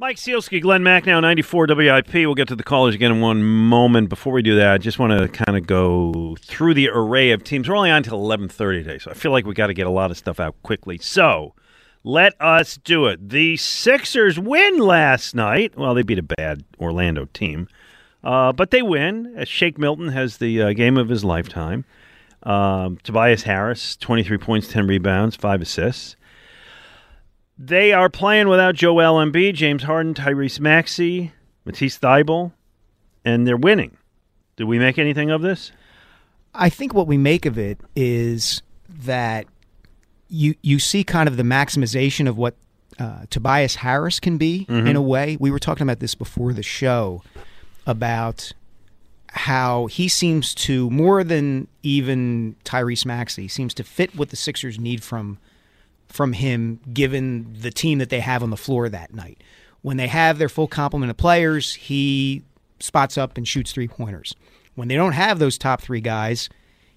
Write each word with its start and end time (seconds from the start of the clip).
Mike 0.00 0.16
Sielski, 0.16 0.62
Glenn 0.62 0.82
Macnow, 0.82 1.20
94 1.20 1.66
WIP. 1.70 2.14
We'll 2.14 2.36
get 2.36 2.46
to 2.46 2.54
the 2.54 2.62
callers 2.62 2.94
again 2.94 3.10
in 3.10 3.20
one 3.20 3.42
moment. 3.42 4.08
Before 4.08 4.32
we 4.32 4.42
do 4.42 4.54
that, 4.54 4.74
I 4.74 4.78
just 4.78 5.00
want 5.00 5.18
to 5.18 5.26
kind 5.26 5.58
of 5.58 5.66
go 5.66 6.36
through 6.40 6.74
the 6.74 6.88
array 6.88 7.32
of 7.32 7.42
teams. 7.42 7.68
We're 7.68 7.74
only 7.74 7.90
on 7.90 7.96
until 7.96 8.20
11.30 8.20 8.84
today, 8.84 8.98
so 8.98 9.10
I 9.10 9.14
feel 9.14 9.32
like 9.32 9.44
we 9.44 9.54
got 9.54 9.66
to 9.66 9.74
get 9.74 9.88
a 9.88 9.90
lot 9.90 10.12
of 10.12 10.16
stuff 10.16 10.38
out 10.38 10.54
quickly. 10.62 10.98
So 10.98 11.52
let 12.04 12.40
us 12.40 12.76
do 12.76 13.06
it. 13.06 13.28
The 13.28 13.56
Sixers 13.56 14.38
win 14.38 14.78
last 14.78 15.34
night. 15.34 15.76
Well, 15.76 15.94
they 15.94 16.02
beat 16.02 16.20
a 16.20 16.22
bad 16.22 16.62
Orlando 16.78 17.24
team, 17.32 17.66
uh, 18.22 18.52
but 18.52 18.70
they 18.70 18.82
win. 18.82 19.44
Shake 19.46 19.78
Milton 19.78 20.10
has 20.10 20.36
the 20.36 20.62
uh, 20.62 20.72
game 20.74 20.96
of 20.96 21.08
his 21.08 21.24
lifetime. 21.24 21.84
Um, 22.44 22.98
Tobias 23.02 23.42
Harris, 23.42 23.96
23 23.96 24.38
points, 24.38 24.68
10 24.68 24.86
rebounds, 24.86 25.34
5 25.34 25.60
assists. 25.60 26.14
They 27.58 27.92
are 27.92 28.08
playing 28.08 28.48
without 28.48 28.74
Joel 28.76 29.14
Embiid, 29.24 29.54
James 29.54 29.82
Harden, 29.82 30.14
Tyrese 30.14 30.60
Maxey, 30.60 31.32
Matisse 31.64 31.98
Thybulle, 31.98 32.52
and 33.24 33.46
they're 33.46 33.56
winning. 33.56 33.96
Do 34.56 34.66
we 34.66 34.78
make 34.78 34.98
anything 34.98 35.30
of 35.30 35.42
this? 35.42 35.72
I 36.54 36.68
think 36.68 36.94
what 36.94 37.06
we 37.06 37.16
make 37.16 37.46
of 37.46 37.58
it 37.58 37.78
is 37.96 38.62
that 38.88 39.46
you 40.28 40.54
you 40.62 40.78
see 40.78 41.04
kind 41.04 41.28
of 41.28 41.36
the 41.36 41.42
maximization 41.42 42.28
of 42.28 42.36
what 42.36 42.54
uh, 42.98 43.22
Tobias 43.30 43.76
Harris 43.76 44.18
can 44.20 44.38
be 44.38 44.66
Mm-hmm. 44.68 44.86
in 44.86 44.96
a 44.96 45.02
way. 45.02 45.36
We 45.40 45.50
were 45.50 45.58
talking 45.58 45.82
about 45.82 46.00
this 46.00 46.14
before 46.14 46.52
the 46.52 46.62
show 46.62 47.22
about 47.86 48.52
how 49.30 49.86
he 49.86 50.08
seems 50.08 50.54
to 50.54 50.90
more 50.90 51.22
than 51.22 51.68
even 51.82 52.56
Tyrese 52.64 53.04
Maxey 53.06 53.46
seems 53.48 53.74
to 53.74 53.84
fit 53.84 54.14
what 54.16 54.30
the 54.30 54.36
Sixers 54.36 54.78
need 54.78 55.02
from 55.02 55.38
from 56.08 56.32
him 56.32 56.80
given 56.92 57.54
the 57.60 57.70
team 57.70 57.98
that 57.98 58.08
they 58.10 58.20
have 58.20 58.42
on 58.42 58.50
the 58.50 58.56
floor 58.56 58.88
that 58.88 59.14
night. 59.14 59.42
When 59.82 59.96
they 59.96 60.08
have 60.08 60.38
their 60.38 60.48
full 60.48 60.66
complement 60.68 61.10
of 61.10 61.16
players, 61.16 61.74
he 61.74 62.42
spots 62.80 63.16
up 63.18 63.36
and 63.36 63.46
shoots 63.46 63.72
three 63.72 63.88
pointers. 63.88 64.34
When 64.74 64.88
they 64.88 64.96
don't 64.96 65.12
have 65.12 65.38
those 65.38 65.58
top 65.58 65.80
three 65.80 66.00
guys, 66.00 66.48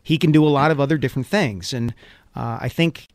he 0.01 0.17
can 0.17 0.31
do 0.31 0.45
a 0.45 0.49
lot 0.49 0.71
of 0.71 0.79
other 0.79 0.97
different 0.97 1.27
things. 1.27 1.73
And 1.73 1.93
uh, 2.35 2.59
I 2.61 2.69
think 2.69 3.07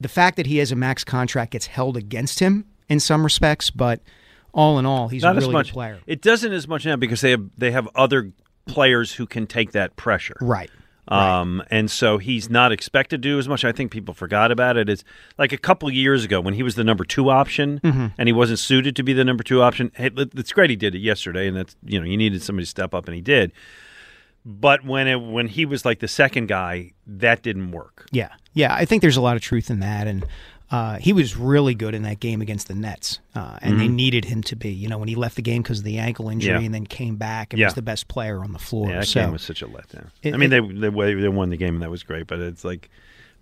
the 0.00 0.08
fact 0.08 0.36
that 0.36 0.46
he 0.46 0.58
has 0.58 0.70
a 0.72 0.76
max 0.76 1.04
contract 1.04 1.52
gets 1.52 1.66
held 1.66 1.96
against 1.96 2.40
him 2.40 2.64
in 2.88 3.00
some 3.00 3.24
respects, 3.24 3.70
but 3.70 4.00
all 4.52 4.78
in 4.78 4.86
all, 4.86 5.08
he's 5.08 5.22
Not 5.22 5.34
a 5.34 5.38
as 5.38 5.42
really 5.44 5.52
much. 5.52 5.66
good 5.68 5.74
player. 5.74 5.98
It 6.06 6.22
doesn't 6.22 6.52
as 6.52 6.66
much 6.68 6.86
now 6.86 6.96
because 6.96 7.20
they 7.20 7.30
have 7.32 7.48
they 7.58 7.70
have 7.70 7.88
other 7.94 8.32
players 8.66 9.12
who 9.14 9.26
can 9.26 9.46
take 9.46 9.72
that 9.72 9.96
pressure. 9.96 10.36
Right. 10.40 10.70
Um, 11.12 11.62
and 11.70 11.90
so 11.90 12.18
he's 12.18 12.50
not 12.50 12.70
expected 12.72 13.22
to 13.22 13.28
do 13.28 13.38
as 13.38 13.48
much. 13.48 13.64
I 13.64 13.72
think 13.72 13.90
people 13.90 14.14
forgot 14.14 14.50
about 14.52 14.76
it. 14.76 14.88
It's 14.88 15.04
like 15.38 15.52
a 15.52 15.58
couple 15.58 15.90
years 15.90 16.24
ago 16.24 16.40
when 16.40 16.54
he 16.54 16.62
was 16.62 16.74
the 16.74 16.84
number 16.84 17.04
two 17.04 17.30
option 17.30 17.80
Mm-hmm. 17.82 18.06
and 18.18 18.28
he 18.28 18.32
wasn't 18.32 18.58
suited 18.58 18.94
to 18.96 19.02
be 19.02 19.12
the 19.12 19.24
number 19.24 19.42
two 19.42 19.62
option. 19.62 19.90
Hey, 19.94 20.10
It's 20.16 20.52
great 20.52 20.70
he 20.70 20.76
did 20.76 20.94
it 20.94 20.98
yesterday, 21.00 21.48
and 21.48 21.56
that's 21.56 21.76
you 21.84 21.98
know 21.98 22.04
you 22.06 22.16
needed 22.16 22.42
somebody 22.42 22.64
to 22.64 22.70
step 22.70 22.92
up, 22.94 23.06
and 23.06 23.14
he 23.14 23.20
did. 23.22 23.52
But 24.44 24.84
when 24.84 25.06
it 25.08 25.20
when 25.20 25.46
he 25.48 25.66
was 25.66 25.84
like 25.84 25.98
the 26.00 26.08
second 26.08 26.46
guy, 26.48 26.92
that 27.06 27.42
didn't 27.42 27.70
work. 27.72 28.06
Yeah, 28.12 28.30
yeah. 28.54 28.74
I 28.74 28.84
think 28.84 29.02
there's 29.02 29.16
a 29.16 29.20
lot 29.20 29.36
of 29.36 29.42
truth 29.42 29.68
in 29.70 29.80
that, 29.80 30.06
and 30.06 30.24
uh, 30.70 30.98
he 30.98 31.12
was 31.14 31.36
really 31.36 31.74
good 31.74 31.94
in 31.94 32.02
that 32.02 32.20
game 32.20 32.40
against 32.42 32.68
the 32.68 32.74
Nets, 32.74 33.20
uh, 33.34 33.58
and 33.62 33.80
they 33.80 33.88
needed 33.88 34.26
him 34.26 34.42
to 34.44 34.56
be. 34.56 34.70
You 34.70 34.88
know, 34.88 34.98
when 34.98 35.08
he 35.08 35.14
left 35.14 35.36
the 35.36 35.42
game 35.42 35.62
because 35.62 35.78
of 35.78 35.84
the 35.84 35.98
ankle 35.98 36.28
injury, 36.28 36.52
Mm-hmm. 36.52 36.60
Yeah. 36.60 36.66
and 36.66 36.74
then 36.74 36.86
came 36.86 37.16
back 37.16 37.52
and 37.52 37.60
Yeah. 37.60 37.66
was 37.68 37.74
the 37.74 37.82
best 37.82 38.08
player 38.08 38.40
on 38.44 38.52
the 38.52 38.58
floor. 38.58 38.90
Yeah, 38.90 39.00
that 39.00 39.06
so 39.06 39.20
game 39.22 39.32
was 39.32 39.42
such 39.42 39.62
a 39.62 39.66
letdown. 39.66 40.10
It- 40.22 40.34
I 40.34 40.36
mean, 40.36 40.52
it- 40.52 40.80
they 40.80 40.90
they 40.90 41.14
they 41.14 41.28
won 41.28 41.50
the 41.50 41.56
game, 41.56 41.74
and 41.74 41.82
that 41.82 41.90
was 41.90 42.02
great. 42.02 42.26
But 42.26 42.40
it's 42.40 42.64
like 42.64 42.90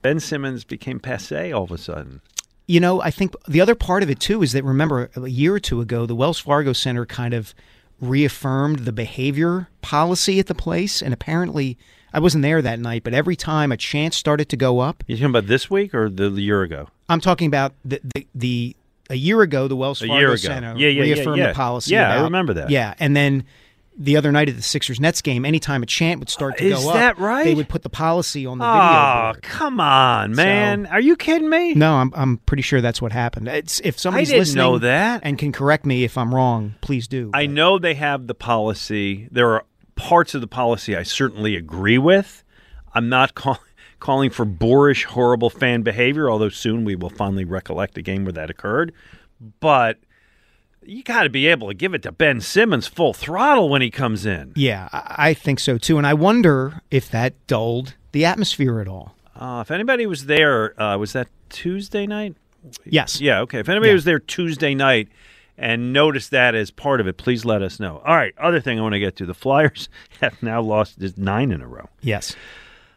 Ben 0.03 0.21
Simmons 0.21 0.63
became 0.65 1.01
passe 1.01 1.51
all 1.53 1.65
of 1.65 1.73
a 1.73 1.79
sudden. 1.79 2.21
You 2.69 2.81
know, 2.81 3.01
I 3.01 3.11
think 3.11 3.35
the 3.49 3.61
other 3.61 3.75
part 3.75 4.03
of 4.03 4.11
it 4.11 4.19
too 4.21 4.43
is 4.43 4.53
that 4.53 4.65
remember 4.65 5.11
a 5.17 5.29
year 5.29 5.55
or 5.55 5.61
two 5.61 5.81
ago, 5.81 6.05
the 6.07 6.15
Wells 6.17 6.39
Fargo 6.39 6.73
Center 6.73 7.07
kind 7.07 7.35
of 7.35 7.55
reaffirmed 8.01 8.81
the 8.81 8.93
behavior 8.93 9.69
policy 9.83 10.39
at 10.39 10.47
the 10.47 10.55
place, 10.55 11.03
and 11.03 11.13
apparently, 11.15 11.79
I 12.17 12.19
wasn't 12.19 12.41
there 12.43 12.63
that 12.63 12.81
night, 12.81 13.05
but 13.05 13.13
every 13.13 13.37
time 13.37 13.71
a 13.71 13.77
chance 13.77 14.17
started 14.17 14.49
to 14.49 14.57
go 14.57 14.81
up, 14.81 15.05
You're 15.07 15.19
talking 15.19 15.27
about 15.31 15.47
this 15.49 15.71
week 15.71 15.95
or 15.95 16.09
the, 16.09 16.31
the 16.31 16.41
year 16.41 16.63
ago? 16.63 16.89
I'm 17.11 17.21
talking 17.21 17.47
about 17.47 17.75
the 17.85 18.01
the, 18.15 18.27
the 18.35 18.77
a 19.11 19.15
year 19.15 19.43
ago, 19.43 19.69
the 19.69 19.77
Wells 19.77 20.01
Fargo. 20.01 20.35
Center 20.37 20.75
Yeah, 20.79 20.89
yeah, 20.89 21.03
reaffirmed 21.03 21.37
yeah. 21.37 21.49
the 21.49 21.55
policy. 21.55 21.93
Yeah, 21.93 22.19
I 22.19 22.23
remember 22.23 22.55
that. 22.55 22.71
Yeah, 22.71 22.95
and 22.99 23.15
then 23.15 23.45
the 23.99 24.17
other 24.17 24.33
night 24.33 24.49
at 24.49 24.57
the 24.57 24.63
Sixers 24.63 24.99
Nets 24.99 25.21
game, 25.21 25.45
anytime 25.45 25.83
a 25.83 25.87
chant 25.87 26.19
would 26.21 26.29
start 26.31 26.57
to 26.59 26.65
Is 26.65 26.83
go 26.83 26.89
up, 26.89 26.95
that 26.95 27.19
right? 27.19 27.45
they 27.45 27.55
would 27.55 27.69
put 27.69 27.83
the 27.83 27.89
policy 27.91 28.47
on 28.47 28.57
the 28.59 28.65
Oh, 28.65 28.73
video 28.73 29.33
board. 29.33 29.37
Oh, 29.37 29.41
come 29.59 29.79
on, 29.81 30.35
man! 30.35 30.87
Are 30.87 31.01
you 31.01 31.17
kidding 31.17 31.51
me? 31.51 31.75
No, 31.75 31.97
I'm 31.97 32.13
I'm 32.17 32.39
pretty 32.39 32.63
sure 32.63 32.81
that's 32.81 33.03
what 33.03 33.13
happened. 33.13 33.47
It's 33.49 33.79
if 33.81 33.99
somebody's 33.99 34.33
listening 34.33 34.57
know 34.65 34.79
that. 34.79 35.21
and 35.23 35.37
can 35.39 35.53
correct 35.53 35.85
me 35.85 36.03
if 36.05 36.17
I'm 36.17 36.35
wrong, 36.35 36.77
please 36.81 37.07
do. 37.09 37.31
I 37.35 37.45
know 37.45 37.79
they 37.79 37.95
have 37.95 38.27
the 38.27 38.35
policy. 38.35 39.29
There 39.31 39.51
are 39.53 39.65
parts 39.97 40.35
of 40.35 40.41
the 40.41 40.47
policy 40.47 40.95
I 40.97 41.03
certainly 41.03 41.57
agree 41.57 41.99
with. 41.99 42.45
I'm 42.95 43.09
not 43.09 43.35
call- 43.35 43.61
calling 43.99 44.31
for 44.31 44.45
boorish, 44.45 45.05
horrible 45.05 45.51
fan 45.51 45.83
behavior, 45.83 46.31
although 46.31 46.49
soon 46.49 46.85
we 46.85 46.95
will 46.97 47.11
fondly 47.11 47.45
recollect 47.45 47.99
a 47.99 48.03
game 48.03 48.25
where 48.25 48.33
that 48.33 48.51
occurred. 48.51 48.93
But 49.61 49.99
you 50.85 51.03
got 51.03 51.25
to 51.25 51.31
be 51.31 51.47
able 51.49 51.69
to 51.69 51.75
give 51.75 51.95
it 51.95 52.03
to 52.05 52.13
Ben 52.13 52.41
Simmons 52.41 52.87
full 52.87 53.13
throttle 53.13 53.69
when 53.69 53.83
he 53.83 53.91
comes 53.91 54.25
in. 54.25 54.53
Yeah, 54.55 54.89
I 54.93 55.15
I 55.31 55.35
think 55.35 55.59
so 55.61 55.79
too, 55.79 55.99
and 55.99 56.07
I 56.07 56.15
wonder 56.15 56.81
if 56.91 57.11
that 57.11 57.35
dulled 57.47 57.95
the 58.13 58.25
atmosphere 58.25 58.81
at 58.81 58.87
all. 58.89 59.15
Uh, 59.35 59.61
if 59.61 59.71
anybody 59.71 60.07
was 60.07 60.27
there, 60.27 60.81
uh, 60.81 60.97
was 60.97 61.13
that 61.13 61.29
Tuesday 61.51 62.07
night? 62.07 62.37
Yes. 62.85 63.21
Yeah, 63.21 63.41
okay. 63.41 63.59
If 63.61 63.69
anybody 63.69 63.91
Yeah. 63.91 63.95
was 63.95 64.05
there 64.05 64.19
Tuesday 64.19 64.75
night 64.75 65.09
and 65.59 65.93
notice 65.93 66.29
that 66.29 66.55
as 66.55 66.71
part 66.71 67.01
of 67.01 67.07
it, 67.07 67.17
please 67.17 67.45
let 67.45 67.63
us 67.63 67.81
know. 67.81 68.03
All 68.05 68.17
right, 68.17 68.35
other 68.39 68.61
thing 68.61 68.79
I 68.79 68.83
want 68.83 68.95
to 68.95 69.01
get 69.01 69.17
to 69.17 69.27
the 69.27 69.35
Flyers 69.35 69.89
have 70.21 70.43
now 70.43 70.61
lost 70.61 70.99
nine 71.17 71.51
in 71.53 71.61
a 71.61 71.67
row. 71.67 71.89
Yes. 72.01 72.37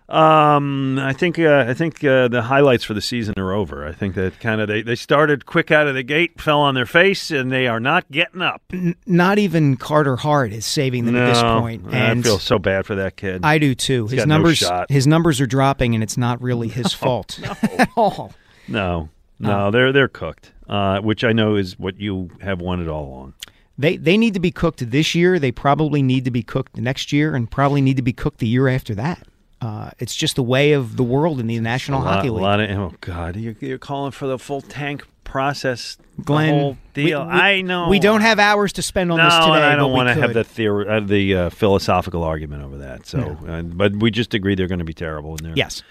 Um, 0.10 0.98
I 0.98 1.14
think 1.14 1.38
uh, 1.38 1.66
I 1.68 1.76
think 1.76 2.04
uh, 2.04 2.28
the 2.30 2.42
highlights 2.42 2.84
for 2.84 2.96
the 2.96 3.02
season 3.02 3.36
are 3.38 3.54
over. 3.54 3.86
I 3.88 3.92
think 3.92 4.16
that 4.16 4.40
kind 4.40 4.60
of 4.60 4.68
they, 4.68 4.82
they 4.82 4.96
started 4.96 5.46
quick 5.46 5.70
out 5.70 5.88
of 5.88 5.94
the 5.94 6.02
gate, 6.02 6.42
fell 6.42 6.62
on 6.62 6.74
their 6.74 6.88
face, 6.88 7.30
and 7.30 7.52
they 7.52 7.68
are 7.68 7.80
not 7.80 8.10
getting 8.10 8.42
up. 8.42 8.64
N- 8.74 8.96
not 9.06 9.38
even 9.38 9.78
Carter 9.78 10.16
Hart 10.16 10.52
is 10.52 10.66
saving 10.66 11.06
them 11.06 11.14
no, 11.14 11.26
at 11.26 11.34
this 11.34 11.44
point. 11.44 11.86
And 11.92 12.22
I 12.22 12.24
feel 12.24 12.40
so 12.40 12.58
bad 12.58 12.88
for 12.88 12.96
that 12.96 13.18
kid. 13.18 13.42
I 13.44 13.60
do 13.60 13.76
too. 13.76 14.06
He's 14.06 14.14
his 14.14 14.26
no 14.26 14.36
numbers 14.36 14.58
shot. 14.58 14.90
his 14.90 15.06
numbers 15.06 15.40
are 15.42 15.48
dropping, 15.48 15.94
and 15.94 16.04
it's 16.04 16.18
not 16.18 16.42
really 16.42 16.68
his 16.70 16.92
fault 16.92 17.40
at 17.78 17.90
all. 17.96 18.34
no, 18.68 19.10
no, 19.38 19.70
they're 19.70 19.94
they're 19.94 20.08
cooked. 20.08 20.54
Uh, 20.70 21.02
which 21.02 21.24
I 21.24 21.34
know 21.34 21.56
is 21.56 21.80
what 21.80 22.00
you 22.00 22.30
have 22.42 22.62
wanted 22.62 22.88
all 22.88 23.06
along. 23.06 23.34
They 23.78 23.98
they 23.98 24.18
need 24.18 24.36
to 24.36 24.40
be 24.40 24.52
cooked 24.52 24.92
this 24.92 25.16
year. 25.16 25.40
They 25.40 25.52
probably 25.52 26.04
need 26.04 26.26
to 26.26 26.32
be 26.32 26.44
cooked 26.44 26.78
next 26.78 27.12
year, 27.12 27.34
and 27.34 27.50
probably 27.50 27.82
need 27.82 27.96
to 27.98 28.04
be 28.04 28.14
cooked 28.14 28.38
the 28.40 28.48
year 28.48 28.68
after 28.68 28.94
that. 28.96 29.28
Uh, 29.62 29.92
it's 30.00 30.16
just 30.16 30.36
the 30.36 30.44
way 30.44 30.74
of 30.74 30.96
the 30.96 31.04
world 31.04 31.40
in 31.40 31.48
the 31.48 31.60
National 31.60 32.02
lot, 32.02 32.16
Hockey 32.18 32.30
League. 32.30 32.40
A 32.40 32.44
lot 32.44 32.60
of 32.62 32.70
oh 32.70 32.94
god, 33.02 33.36
you're, 33.36 33.56
you're 33.60 33.78
calling 33.78 34.12
for 34.12 34.28
the 34.28 34.38
full 34.38 34.62
tank 34.62 35.06
process, 35.24 35.98
Glenn, 36.24 36.78
deal. 36.94 37.22
we- 37.22 37.28
we- 37.28 37.40
I 37.40 37.62
know 37.62 37.88
we 37.90 38.00
don't 38.00 38.22
have 38.22 38.40
hours 38.40 38.74
to 38.74 38.82
spend 38.82 39.12
on 39.12 39.18
no, 39.18 39.26
this 39.26 39.34
today. 39.34 39.56
and 39.56 39.66
I 39.66 39.76
don't 39.76 39.92
want 39.92 40.10
to 40.10 40.16
have 40.16 40.34
the 40.34 40.44
theory, 40.44 40.88
uh, 40.88 41.00
the 41.00 41.36
uh, 41.36 41.50
philosophical 41.50 42.24
argument 42.24 42.64
over 42.64 42.78
that. 42.78 43.06
So, 43.06 43.38
uh, 43.48 43.62
but 43.64 43.96
we 43.96 44.12
just 44.12 44.34
agree 44.34 44.56
they're 44.56 44.68
going 44.68 44.80
to 44.80 44.86
be 44.86 44.94
terrible 44.94 45.36
in 45.36 45.44
there. 45.44 45.54
Yes. 45.56 45.84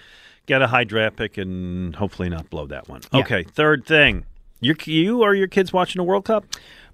get 0.45 0.61
a 0.61 0.67
high 0.67 0.83
draft 0.83 1.15
pick 1.17 1.37
and 1.37 1.95
hopefully 1.95 2.29
not 2.29 2.49
blow 2.49 2.65
that 2.67 2.89
one. 2.89 3.01
Yeah. 3.13 3.21
Okay, 3.21 3.43
third 3.43 3.85
thing. 3.85 4.25
You, 4.61 4.75
you 4.85 5.21
or 5.21 5.33
your 5.33 5.47
kids 5.47 5.71
watching 5.71 5.99
the 5.99 6.03
World 6.03 6.25
Cup? 6.25 6.45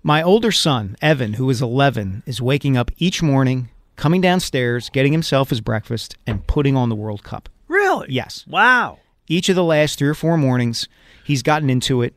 My 0.04 0.22
older 0.22 0.52
son, 0.52 0.96
Evan, 1.02 1.34
who 1.34 1.50
is 1.50 1.62
11, 1.64 2.22
is 2.28 2.40
waking 2.40 2.78
up 2.78 2.92
each 2.98 3.24
morning, 3.24 3.70
coming 3.96 4.22
downstairs, 4.22 4.90
getting 4.90 5.12
himself 5.12 5.50
his 5.50 5.62
breakfast, 5.62 6.16
and 6.28 6.46
putting 6.46 6.78
on 6.78 6.90
the 6.90 6.96
World 6.96 7.24
Cup. 7.24 7.50
Really? 7.68 8.08
Yes. 8.12 8.46
Wow. 8.48 9.00
Each 9.28 9.50
of 9.50 9.56
the 9.56 9.64
last 9.64 9.98
three 9.98 10.08
or 10.08 10.14
four 10.14 10.38
mornings, 10.38 10.88
he's 11.24 11.42
gotten 11.42 11.70
into 11.72 12.04
it. 12.04 12.14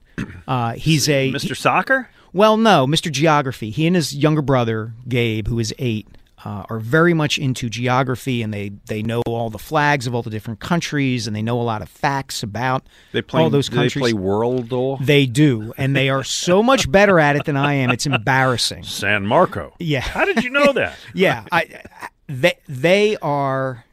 Uh, 0.46 0.72
he's 0.74 1.08
a 1.08 1.32
Mr. 1.32 1.56
Soccer? 1.56 2.10
Well, 2.32 2.56
no, 2.58 2.86
Mr. 2.86 3.10
Geography. 3.10 3.70
He 3.70 3.86
and 3.86 3.96
his 3.96 4.14
younger 4.14 4.42
brother, 4.42 4.92
Gabe, 5.08 5.48
who 5.48 5.58
is 5.58 5.72
eight, 5.78 6.06
uh, 6.44 6.64
are 6.70 6.78
very 6.78 7.14
much 7.14 7.38
into 7.38 7.68
geography 7.68 8.42
and 8.42 8.54
they, 8.54 8.70
they 8.86 9.02
know 9.02 9.22
all 9.26 9.50
the 9.50 9.58
flags 9.58 10.06
of 10.06 10.14
all 10.14 10.22
the 10.22 10.30
different 10.30 10.60
countries 10.60 11.26
and 11.26 11.34
they 11.34 11.42
know 11.42 11.60
a 11.60 11.62
lot 11.62 11.82
of 11.82 11.88
facts 11.88 12.42
about 12.42 12.86
They 13.12 13.22
play 13.22 13.42
all 13.42 13.50
those 13.50 13.68
countries. 13.68 13.94
They 13.94 14.00
play 14.00 14.12
World 14.12 14.72
or 14.72 14.98
They 15.00 15.26
do, 15.26 15.72
and 15.76 15.96
they 15.96 16.08
are 16.10 16.22
so 16.24 16.62
much 16.62 16.90
better 16.90 17.18
at 17.18 17.36
it 17.36 17.44
than 17.44 17.56
I 17.56 17.74
am. 17.74 17.90
It's 17.90 18.06
embarrassing. 18.06 18.84
San 18.84 19.26
Marco. 19.26 19.74
Yeah. 19.78 20.00
How 20.00 20.24
did 20.24 20.42
you 20.44 20.50
know 20.50 20.72
that? 20.72 20.96
Yeah, 21.14 21.44
I, 21.50 21.82
they 22.28 22.54
they 22.68 23.16
are. 23.16 23.84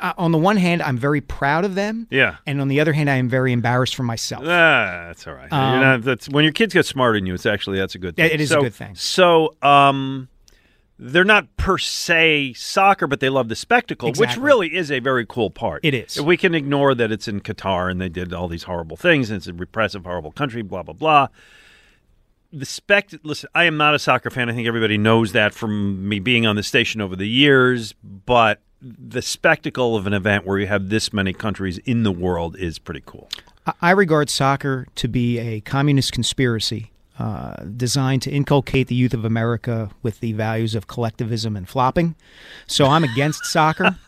uh, 0.00 0.12
On 0.18 0.30
the 0.30 0.38
one 0.38 0.56
hand, 0.56 0.82
I'm 0.82 0.96
very 0.98 1.20
proud 1.20 1.64
of 1.64 1.74
them. 1.74 2.06
Yeah. 2.10 2.36
And 2.46 2.60
on 2.60 2.68
the 2.68 2.78
other 2.80 2.92
hand, 2.92 3.10
I 3.10 3.16
am 3.16 3.28
very 3.28 3.52
embarrassed 3.52 3.96
for 3.96 4.02
myself. 4.04 4.42
Ah, 4.44 5.06
that's 5.08 5.26
all 5.26 5.34
right. 5.34 5.48
You're 5.50 5.80
not, 5.80 6.02
that's 6.02 6.28
when 6.28 6.44
your 6.44 6.52
kids 6.52 6.74
get 6.74 6.86
smarter 6.86 7.16
than 7.18 7.26
you. 7.26 7.34
It's 7.34 7.46
actually 7.46 7.78
that's 7.78 7.94
a 7.94 7.98
good 7.98 8.14
thing. 8.16 8.26
Um, 8.26 8.30
it 8.32 8.40
is 8.40 8.52
a 8.52 8.60
good 8.60 8.74
thing. 8.74 8.94
So, 8.94 9.56
um, 9.62 10.28
they're 11.02 11.24
not 11.24 11.56
per 11.56 11.78
se 11.78 12.52
soccer, 12.52 13.06
but 13.06 13.20
they 13.20 13.30
love 13.30 13.48
the 13.48 13.56
spectacle, 13.56 14.12
which 14.12 14.36
really 14.36 14.76
is 14.76 14.90
a 14.90 15.00
very 15.00 15.24
cool 15.26 15.50
part. 15.50 15.82
It 15.82 15.94
is. 15.94 16.20
We 16.20 16.36
can 16.36 16.54
ignore 16.54 16.94
that 16.94 17.10
it's 17.10 17.26
in 17.26 17.40
Qatar 17.40 17.90
and 17.90 17.98
they 17.98 18.10
did 18.10 18.34
all 18.34 18.48
these 18.48 18.64
horrible 18.64 18.98
things 18.98 19.30
and 19.30 19.38
it's 19.38 19.46
a 19.46 19.54
repressive, 19.54 20.04
horrible 20.04 20.30
country, 20.30 20.60
blah 20.60 20.82
blah 20.82 20.92
blah. 20.94 21.28
The 22.52 22.66
spect. 22.66 23.16
Listen, 23.22 23.48
I 23.54 23.64
am 23.64 23.78
not 23.78 23.94
a 23.94 23.98
soccer 23.98 24.28
fan. 24.28 24.50
I 24.50 24.52
think 24.52 24.68
everybody 24.68 24.98
knows 24.98 25.32
that 25.32 25.54
from 25.54 26.06
me 26.06 26.18
being 26.18 26.46
on 26.46 26.56
the 26.56 26.62
station 26.62 27.00
over 27.00 27.16
the 27.16 27.28
years. 27.28 27.94
But 28.02 28.60
the 28.82 29.22
spectacle 29.22 29.96
of 29.96 30.06
an 30.06 30.12
event 30.12 30.44
where 30.44 30.58
you 30.58 30.66
have 30.66 30.90
this 30.90 31.12
many 31.12 31.32
countries 31.32 31.78
in 31.78 32.02
the 32.02 32.12
world 32.12 32.56
is 32.56 32.78
pretty 32.78 33.02
cool. 33.06 33.28
I 33.80 33.92
regard 33.92 34.28
soccer 34.28 34.86
to 34.96 35.08
be 35.08 35.38
a 35.38 35.60
communist 35.60 36.12
conspiracy 36.12 36.89
uh, 37.20 37.54
designed 37.76 38.22
to 38.22 38.30
inculcate 38.30 38.88
the 38.88 38.94
youth 38.94 39.12
of 39.12 39.26
America 39.26 39.90
with 40.02 40.20
the 40.20 40.32
values 40.32 40.74
of 40.74 40.86
collectivism 40.86 41.54
and 41.54 41.68
flopping. 41.68 42.14
So 42.66 42.86
I'm 42.86 43.04
against 43.04 43.44
soccer. 43.52 43.98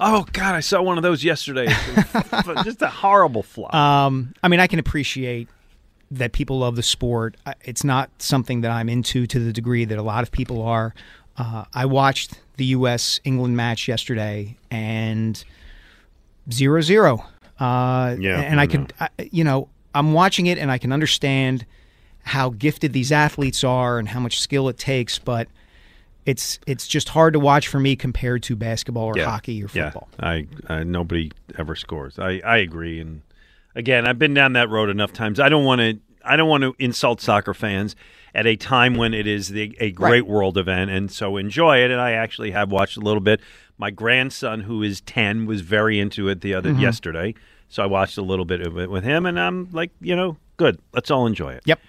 Oh 0.00 0.26
God, 0.32 0.56
I 0.56 0.60
saw 0.60 0.82
one 0.82 0.96
of 0.98 1.04
those 1.04 1.22
yesterday. 1.22 1.66
Just 2.64 2.82
a 2.82 2.88
horrible 2.88 3.44
flop. 3.44 3.72
Um, 3.72 4.34
I 4.42 4.48
mean, 4.48 4.58
I 4.58 4.66
can 4.66 4.80
appreciate 4.80 5.48
that 6.10 6.32
people 6.32 6.58
love 6.58 6.74
the 6.74 6.82
sport. 6.82 7.36
It's 7.62 7.84
not 7.84 8.10
something 8.18 8.62
that 8.62 8.72
I'm 8.72 8.88
into 8.88 9.28
to 9.28 9.38
the 9.38 9.52
degree 9.52 9.84
that 9.84 9.96
a 9.96 10.02
lot 10.02 10.24
of 10.24 10.32
people 10.32 10.62
are. 10.62 10.94
Uh, 11.36 11.64
I 11.72 11.86
watched 11.86 12.40
the 12.56 12.64
U.S. 12.64 13.20
England 13.22 13.56
match 13.56 13.86
yesterday 13.86 14.56
and 14.68 15.44
zero 16.50 16.80
zero. 16.80 17.24
Uh, 17.60 18.16
Yeah, 18.18 18.40
and 18.40 18.58
I, 18.58 18.64
I 18.64 18.66
can, 18.66 18.88
I, 18.98 19.10
you 19.30 19.44
know, 19.44 19.68
I'm 19.94 20.12
watching 20.12 20.46
it 20.46 20.58
and 20.58 20.72
I 20.72 20.78
can 20.78 20.90
understand 20.92 21.64
how 22.28 22.50
gifted 22.50 22.92
these 22.92 23.10
athletes 23.12 23.64
are 23.64 23.98
and 23.98 24.08
how 24.08 24.20
much 24.20 24.40
skill 24.40 24.68
it 24.68 24.78
takes, 24.78 25.18
but 25.18 25.48
it's 26.26 26.58
it's 26.66 26.86
just 26.86 27.08
hard 27.10 27.32
to 27.32 27.40
watch 27.40 27.68
for 27.68 27.80
me 27.80 27.96
compared 27.96 28.42
to 28.44 28.56
basketball 28.56 29.06
or 29.06 29.18
hockey 29.22 29.62
or 29.64 29.68
football. 29.68 30.08
Yeah, 30.18 30.28
I, 30.28 30.46
I 30.68 30.84
nobody 30.84 31.32
ever 31.58 31.74
scores. 31.74 32.18
I, 32.18 32.40
I 32.44 32.58
agree. 32.58 33.00
And 33.00 33.22
again, 33.74 34.06
I've 34.06 34.18
been 34.18 34.34
down 34.34 34.52
that 34.52 34.68
road 34.68 34.90
enough 34.90 35.12
times. 35.12 35.40
I 35.40 35.48
don't 35.48 35.64
want 35.64 35.80
to. 35.80 35.98
I 36.24 36.36
don't 36.36 36.48
want 36.48 36.62
to 36.64 36.74
insult 36.78 37.20
soccer 37.22 37.54
fans 37.54 37.96
at 38.34 38.46
a 38.46 38.56
time 38.56 38.96
when 38.96 39.14
it 39.14 39.26
is 39.26 39.48
the, 39.48 39.74
a 39.80 39.90
great 39.92 40.10
Right. 40.10 40.26
world 40.26 40.58
event, 40.58 40.90
and 40.90 41.10
so 41.10 41.38
enjoy 41.38 41.78
it. 41.78 41.90
And 41.90 41.98
I 42.00 42.10
actually 42.12 42.50
have 42.50 42.70
watched 42.70 42.98
a 42.98 43.00
little 43.00 43.22
bit. 43.22 43.40
My 43.78 43.90
grandson, 43.90 44.60
who 44.62 44.82
is 44.82 45.00
ten, 45.00 45.46
was 45.46 45.62
very 45.62 45.98
into 45.98 46.28
it 46.28 46.42
the 46.42 46.52
other 46.52 46.70
Mm-hmm. 46.70 46.80
yesterday, 46.82 47.34
so 47.68 47.82
I 47.82 47.86
watched 47.86 48.18
a 48.18 48.22
little 48.22 48.44
bit 48.44 48.60
of 48.60 48.76
it 48.78 48.90
with 48.90 49.04
him, 49.04 49.24
and 49.24 49.40
I'm 49.40 49.68
like, 49.72 49.92
you 50.02 50.14
know, 50.14 50.36
good. 50.58 50.78
Let's 50.92 51.10
all 51.10 51.26
enjoy 51.26 51.52
it. 51.54 51.62
Yep. 51.64 51.80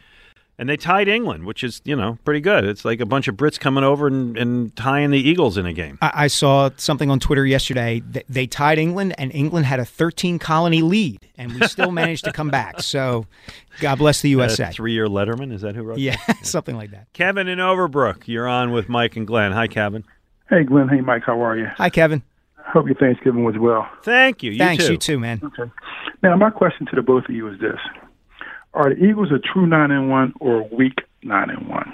And 0.60 0.68
they 0.68 0.76
tied 0.76 1.08
England, 1.08 1.46
which 1.46 1.64
is 1.64 1.82
you 1.86 1.96
know 1.96 2.18
pretty 2.26 2.42
good. 2.42 2.66
It's 2.66 2.84
like 2.84 3.00
a 3.00 3.06
bunch 3.06 3.30
of 3.30 3.36
Brits 3.36 3.58
coming 3.58 3.86
over 3.86 4.08
and, 4.08 4.38
and 4.38 4.76
tying 4.76 5.10
the 5.12 5.18
Eagles 5.18 5.58
in 5.58 5.66
a 5.66 5.72
game. 5.72 5.98
I, 6.02 6.12
I 6.14 6.28
saw 6.28 6.70
something 6.76 7.10
on 7.10 7.22
Twitter 7.22 7.46
yesterday. 7.46 8.02
That 8.12 8.26
they 8.28 8.46
tied 8.46 8.78
England, 8.78 9.16
and 9.18 9.34
England 9.34 9.68
had 9.68 9.80
a 9.80 9.86
13 9.86 10.38
colony 10.38 10.82
lead, 10.82 11.26
and 11.38 11.54
we 11.54 11.66
still 11.66 11.92
managed 11.92 12.26
to 12.26 12.34
come 12.34 12.50
back. 12.50 12.82
So, 12.82 13.26
God 13.80 14.00
bless 14.00 14.22
the 14.22 14.30
USA. 14.32 14.70
Three 14.72 14.92
year 14.92 15.08
Letterman, 15.08 15.54
is 15.54 15.62
that 15.62 15.76
who 15.76 15.84
wrote? 15.84 15.96
that? 15.96 16.02
yeah, 16.02 16.18
something 16.44 16.76
like 16.76 16.92
that. 16.92 17.08
Kevin 17.14 17.48
in 17.48 17.60
Overbrook, 17.60 18.28
you're 18.28 18.48
on 18.48 18.72
with 18.72 18.90
Mike 18.90 19.16
and 19.16 19.26
Glenn. 19.26 19.54
Hi, 19.54 19.68
Kevin. 19.68 20.04
Hey, 20.50 20.66
Glenn. 20.66 20.90
Hey, 20.90 21.00
Mike. 21.00 21.24
How 21.26 21.42
are 21.42 21.58
you? 21.58 21.68
Hi, 21.78 21.90
Kevin. 21.90 22.22
Hope 22.58 22.86
your 22.86 22.96
Thanksgiving 22.96 23.46
was 23.46 23.56
well. 23.58 23.90
Thank 24.04 24.44
you. 24.44 24.52
You 24.52 24.58
Thanks, 24.58 24.86
too. 24.86 24.94
you 24.94 24.98
too, 24.98 25.20
man. 25.20 25.40
Okay. 25.42 25.72
Now, 26.22 26.36
my 26.36 26.50
question 26.50 26.86
to 26.88 26.96
the 26.98 27.02
both 27.02 27.24
of 27.30 27.34
you 27.34 27.48
is 27.48 27.60
this: 27.62 27.80
Are 28.74 28.94
the 28.94 29.04
Eagles 29.04 29.32
a 29.32 29.40
true 29.40 29.66
nine 29.68 29.92
and 29.92 30.10
one 30.10 30.34
or 30.40 30.62
a 30.62 30.76
weak 30.76 31.02
nine 31.24 31.50
and 31.50 31.68
one? 31.68 31.92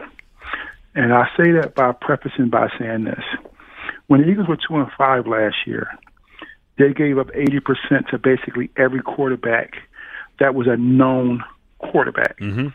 And 0.93 1.13
I 1.13 1.27
say 1.37 1.51
that 1.53 1.73
by 1.75 1.91
prefacing 1.93 2.49
by 2.49 2.69
saying 2.79 3.05
this: 3.05 3.23
When 4.07 4.21
the 4.21 4.27
Eagles 4.27 4.47
were 4.47 4.57
two 4.57 4.75
and 4.77 4.91
five 4.97 5.27
last 5.27 5.55
year, 5.65 5.87
they 6.77 6.93
gave 6.93 7.17
up 7.17 7.29
eighty 7.33 7.59
percent 7.59 8.07
to 8.11 8.17
basically 8.17 8.69
every 8.77 9.01
quarterback 9.01 9.75
that 10.39 10.53
was 10.55 10.67
a 10.67 10.77
known 10.77 11.43
quarterback. 11.79 12.37
Mhm. 12.39 12.73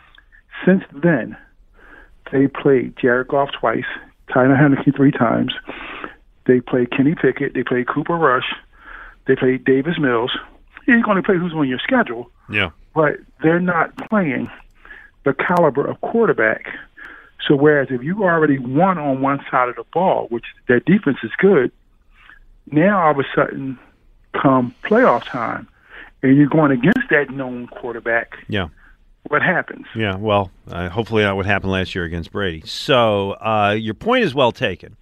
Since 0.65 0.83
then, 0.93 1.37
they 2.31 2.47
played 2.47 2.95
Jared 2.97 3.27
Goff 3.27 3.49
twice, 3.59 3.85
Taylor 4.33 4.55
Heinicke 4.55 4.95
three 4.95 5.11
times. 5.11 5.53
They 6.45 6.59
played 6.59 6.91
Kenny 6.91 7.13
Pickett. 7.15 7.53
They 7.53 7.63
played 7.63 7.87
Cooper 7.87 8.15
Rush. 8.15 8.51
They 9.27 9.35
played 9.35 9.63
Davis 9.63 9.99
Mills. 9.99 10.35
You're 10.87 11.01
going 11.03 11.17
to 11.17 11.23
play 11.23 11.37
who's 11.37 11.53
on 11.53 11.67
your 11.69 11.77
schedule, 11.79 12.31
Yeah. 12.49 12.71
But 12.93 13.17
they're 13.41 13.59
not 13.59 13.95
playing 14.09 14.49
the 15.23 15.33
caliber 15.33 15.85
of 15.85 15.99
quarterback. 16.01 16.67
So 17.47 17.55
whereas 17.55 17.87
if 17.89 18.03
you 18.03 18.23
already 18.23 18.59
won 18.59 18.97
on 18.97 19.21
one 19.21 19.43
side 19.49 19.69
of 19.69 19.75
the 19.75 19.85
ball, 19.93 20.27
which 20.29 20.45
their 20.67 20.79
defense 20.79 21.17
is 21.23 21.31
good, 21.37 21.71
now 22.71 23.01
all 23.01 23.11
of 23.11 23.19
a 23.19 23.23
sudden 23.35 23.79
come 24.39 24.73
playoff 24.83 25.23
time, 25.25 25.67
and 26.21 26.37
you're 26.37 26.47
going 26.47 26.71
against 26.71 27.09
that 27.09 27.29
known 27.31 27.67
quarterback. 27.67 28.37
Yeah. 28.47 28.69
What 29.27 29.41
happens? 29.41 29.85
Yeah. 29.95 30.15
Well, 30.15 30.51
uh, 30.67 30.89
hopefully 30.89 31.23
that 31.23 31.35
would 31.35 31.45
happen 31.45 31.69
last 31.69 31.93
year 31.95 32.03
against 32.03 32.31
Brady. 32.31 32.61
So 32.65 33.31
uh, 33.33 33.75
your 33.79 33.93
point 33.93 34.23
is 34.23 34.33
well 34.33 34.51
taken. 34.51 34.97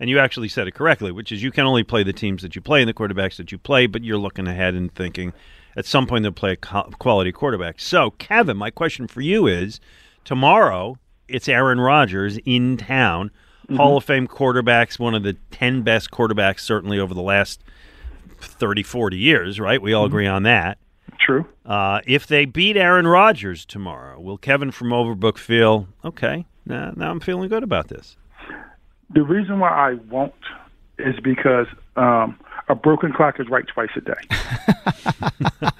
And 0.00 0.10
you 0.10 0.18
actually 0.18 0.48
said 0.48 0.66
it 0.66 0.72
correctly, 0.72 1.12
which 1.12 1.30
is 1.30 1.44
you 1.44 1.52
can 1.52 1.64
only 1.64 1.84
play 1.84 2.02
the 2.02 2.12
teams 2.12 2.42
that 2.42 2.56
you 2.56 2.60
play 2.60 2.80
and 2.80 2.88
the 2.88 2.94
quarterbacks 2.94 3.36
that 3.36 3.52
you 3.52 3.58
play, 3.58 3.86
but 3.86 4.02
you're 4.02 4.18
looking 4.18 4.48
ahead 4.48 4.74
and 4.74 4.92
thinking 4.92 5.32
at 5.76 5.86
some 5.86 6.06
point 6.06 6.22
they'll 6.22 6.32
play 6.32 6.52
a 6.52 6.56
quality 6.56 7.32
quarterback. 7.32 7.80
So, 7.80 8.10
Kevin, 8.12 8.56
my 8.56 8.70
question 8.70 9.06
for 9.06 9.20
you 9.20 9.46
is 9.46 9.80
tomorrow 10.24 10.98
it's 11.28 11.48
Aaron 11.48 11.80
Rodgers 11.80 12.38
in 12.44 12.76
town, 12.76 13.30
Hall 13.76 13.96
of 13.96 14.04
Fame 14.04 14.28
quarterbacks, 14.28 14.98
one 14.98 15.14
of 15.14 15.22
the 15.22 15.36
10 15.50 15.82
best 15.82 16.10
quarterbacks 16.10 16.60
certainly 16.60 16.98
over 16.98 17.14
the 17.14 17.22
last 17.22 17.62
30, 18.38 18.82
40 18.82 19.16
years, 19.16 19.58
right? 19.58 19.80
We 19.80 19.92
all 19.92 20.04
agree 20.04 20.26
on 20.26 20.42
that. 20.42 20.78
True. 21.18 21.46
Uh, 21.64 22.00
if 22.06 22.26
they 22.26 22.44
beat 22.44 22.76
Aaron 22.76 23.06
Rodgers 23.06 23.64
tomorrow, 23.64 24.20
will 24.20 24.38
Kevin 24.38 24.72
from 24.72 24.88
Overbrook 24.88 25.38
feel 25.38 25.88
okay? 26.04 26.44
Now, 26.66 26.92
now 26.96 27.10
I'm 27.10 27.20
feeling 27.20 27.48
good 27.48 27.62
about 27.62 27.88
this. 27.88 28.16
The 29.14 29.22
reason 29.22 29.58
why 29.60 29.70
I 29.70 29.94
won't 30.10 30.34
is 30.98 31.14
because 31.22 31.66
um, 31.96 32.38
a 32.72 32.74
broken 32.74 33.12
clock 33.12 33.38
is 33.38 33.48
right 33.48 33.66
twice 33.66 33.90
a 33.96 34.00
day. 34.00 34.12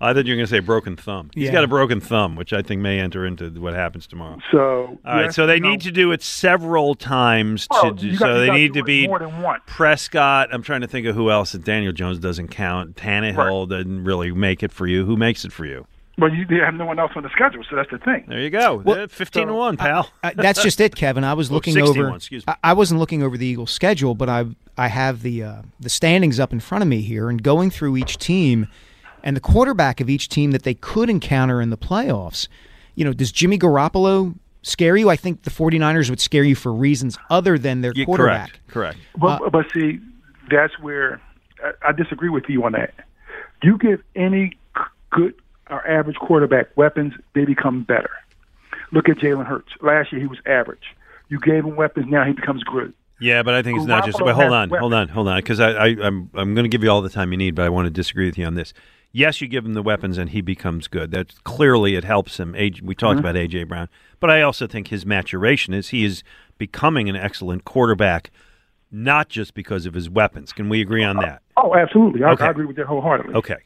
I 0.00 0.12
thought 0.12 0.26
you 0.26 0.32
were 0.34 0.36
going 0.36 0.40
to 0.40 0.46
say 0.46 0.58
broken 0.58 0.94
thumb. 0.96 1.30
He's 1.34 1.50
got 1.50 1.64
a 1.64 1.68
broken 1.68 2.00
thumb, 2.00 2.36
which 2.36 2.52
I 2.52 2.60
think 2.62 2.82
may 2.82 2.98
enter 3.00 3.24
into 3.24 3.48
what 3.60 3.72
happens 3.74 4.06
tomorrow. 4.06 4.38
So 4.50 4.60
All 4.60 4.98
right, 5.14 5.24
yes, 5.24 5.36
so 5.36 5.46
they 5.46 5.58
no. 5.58 5.70
need 5.70 5.80
to 5.82 5.90
do 5.90 6.12
it 6.12 6.22
several 6.22 6.94
times. 6.94 7.66
To 7.68 7.76
Oh, 7.82 7.90
do, 7.92 8.06
you 8.06 8.12
got- 8.18 8.26
so 8.26 8.40
they 8.40 8.46
gotta 8.46 8.58
need 8.58 8.68
do 8.68 8.72
to 8.74 8.78
it 8.80 8.86
be 8.86 9.06
more 9.08 9.18
than 9.18 9.40
once. 9.42 9.62
Prescott. 9.66 10.50
I'm 10.52 10.62
trying 10.62 10.82
to 10.82 10.86
think 10.86 11.06
of 11.06 11.14
who 11.14 11.30
else. 11.30 11.52
Daniel 11.52 11.92
Jones 11.92 12.18
doesn't 12.18 12.48
count. 12.48 12.96
Tannehill 12.96 13.68
didn't 13.68 14.04
really 14.04 14.32
make 14.32 14.62
it 14.62 14.70
for 14.72 14.86
you. 14.86 15.04
Who 15.06 15.16
makes 15.16 15.44
it 15.44 15.52
for 15.52 15.64
you? 15.64 15.86
But 16.18 16.32
you 16.32 16.46
they 16.46 16.56
have 16.56 16.72
no 16.74 16.86
one 16.86 16.98
else 16.98 17.12
on 17.14 17.22
the 17.24 17.28
schedule, 17.30 17.62
so 17.68 17.76
that's 17.76 17.90
the 17.90 17.98
thing. 17.98 18.24
There 18.26 18.40
you 18.40 18.48
go. 18.48 18.76
Well, 18.76 19.02
Uh, 19.02 19.06
Fifteen 19.06 19.48
to 19.48 19.52
so- 19.52 19.56
one, 19.56 19.76
pal. 19.76 20.10
Uh, 20.22 20.30
that's 20.34 20.62
just 20.62 20.80
it, 20.80 20.94
Kevin. 20.96 21.24
I 21.24 21.34
was 21.34 21.50
looking 21.50 21.74
61, 21.74 22.06
over. 22.06 22.16
excuse 22.16 22.46
me. 22.46 22.52
I, 22.64 22.70
I 22.70 22.72
wasn't 22.72 23.00
looking 23.00 23.22
over 23.22 23.36
the 23.36 23.44
Eagles' 23.46 23.70
schedule, 23.70 24.14
but 24.14 24.28
I 24.30 24.46
I 24.78 24.88
have 24.88 25.20
the 25.22 25.42
uh, 25.42 25.62
the 25.78 25.90
standings 25.90 26.40
up 26.40 26.52
in 26.54 26.60
front 26.60 26.80
of 26.82 26.88
me 26.88 27.02
here 27.02 27.28
and 27.28 27.42
going 27.42 27.70
through 27.70 27.98
each 27.98 28.16
team 28.16 28.66
and 29.22 29.36
the 29.36 29.40
quarterback 29.40 30.00
of 30.00 30.08
each 30.08 30.28
team 30.30 30.52
that 30.52 30.62
they 30.62 30.74
could 30.74 31.10
encounter 31.10 31.60
in 31.60 31.68
the 31.70 31.76
playoffs. 31.78 32.48
You 32.94 33.04
know, 33.04 33.12
does 33.12 33.30
Jimmy 33.30 33.58
Garoppolo 33.58 34.36
scare 34.62 34.96
you? 34.96 35.10
I 35.10 35.16
think 35.16 35.42
the 35.42 35.50
49ers 35.50 36.08
would 36.08 36.20
scare 36.20 36.44
you 36.44 36.54
for 36.54 36.72
reasons 36.72 37.18
other 37.28 37.58
than 37.58 37.82
their 37.82 37.92
Yeah, 37.94 38.06
quarterback. 38.06 38.58
correct. 38.68 38.98
Correct. 39.18 39.40
But, 39.42 39.52
but 39.52 39.66
see, 39.74 40.00
that's 40.50 40.78
where 40.80 41.20
I, 41.62 41.88
I 41.88 41.92
disagree 41.92 42.30
with 42.30 42.44
you 42.48 42.64
on 42.64 42.72
that. 42.72 42.94
Do 43.60 43.68
you 43.68 43.76
give 43.78 44.02
any 44.14 44.56
good 45.10 45.34
or 45.70 45.86
average 45.86 46.16
quarterback 46.16 46.76
weapons, 46.76 47.12
they 47.34 47.44
become 47.44 47.82
better. 47.82 48.10
Look 48.92 49.08
at 49.08 49.16
Jalen 49.18 49.46
Hurts. 49.46 49.72
Last 49.82 50.12
year 50.12 50.20
he 50.20 50.26
was 50.26 50.38
average. 50.46 50.94
You 51.28 51.40
gave 51.40 51.64
him 51.64 51.74
weapons, 51.76 52.06
now 52.08 52.24
he 52.24 52.32
becomes 52.32 52.62
good. 52.62 52.92
Yeah, 53.18 53.42
but 53.42 53.54
I 53.54 53.62
think 53.62 53.78
it's 53.78 53.86
not 53.86 54.04
just. 54.04 54.18
But 54.18 54.34
hold 54.34 54.52
on, 54.52 54.68
hold 54.68 54.92
on, 54.92 55.08
hold 55.08 55.26
on, 55.28 55.38
because 55.38 55.58
I, 55.58 55.70
I, 55.70 55.86
I'm 56.02 56.30
I'm 56.34 56.54
going 56.54 56.64
to 56.64 56.68
give 56.68 56.84
you 56.84 56.90
all 56.90 57.00
the 57.00 57.08
time 57.08 57.32
you 57.32 57.38
need, 57.38 57.54
but 57.54 57.64
I 57.64 57.70
want 57.70 57.86
to 57.86 57.90
disagree 57.90 58.26
with 58.26 58.36
you 58.36 58.44
on 58.44 58.54
this. 58.54 58.74
Yes, 59.10 59.40
you 59.40 59.48
give 59.48 59.64
him 59.64 59.72
the 59.72 59.82
weapons 59.82 60.18
and 60.18 60.28
he 60.30 60.42
becomes 60.42 60.88
good. 60.88 61.10
That's 61.10 61.38
clearly 61.38 61.94
it 61.94 62.04
helps 62.04 62.38
him. 62.38 62.54
A- 62.54 62.72
We 62.82 62.94
talked 62.94 63.18
mm-hmm. 63.18 63.26
about 63.26 63.34
AJ 63.34 63.68
Brown, 63.68 63.88
but 64.20 64.30
I 64.30 64.42
also 64.42 64.66
think 64.66 64.88
his 64.88 65.06
maturation 65.06 65.72
is 65.72 65.88
he 65.88 66.04
is 66.04 66.22
becoming 66.58 67.08
an 67.08 67.16
excellent 67.16 67.64
quarterback, 67.64 68.30
not 68.90 69.30
just 69.30 69.54
because 69.54 69.86
of 69.86 69.94
his 69.94 70.10
weapons. 70.10 70.52
Can 70.52 70.68
we 70.68 70.82
agree 70.82 71.02
on 71.02 71.16
that? 71.16 71.40
Oh, 71.56 71.74
absolutely. 71.74 72.22
I, 72.22 72.32
Okay. 72.32 72.44
I 72.44 72.50
agree 72.50 72.66
with 72.66 72.76
that 72.76 72.86
wholeheartedly. 72.86 73.34
Okay. 73.34 73.56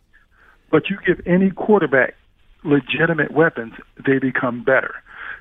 But 0.70 0.88
you 0.88 0.98
give 1.06 1.20
any 1.26 1.50
quarterback 1.50 2.14
legitimate 2.64 3.32
weapons, 3.32 3.74
they 4.06 4.18
become 4.18 4.62
better. 4.62 4.94